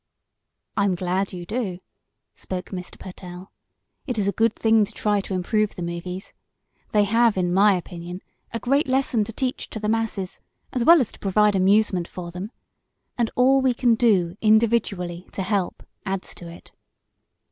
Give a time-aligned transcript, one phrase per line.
[0.75, 1.77] "I am glad you do,"
[2.33, 2.97] spoke Mr.
[2.97, 3.51] Pertell.
[4.07, 6.33] "It is a good thing to try to improve the movies.
[6.91, 10.39] They have, in my opinion, a great lesson to teach to the masses,
[10.73, 12.51] as well as to provide amusement for them.
[13.15, 16.71] And all we can do, individually, to help, adds to it.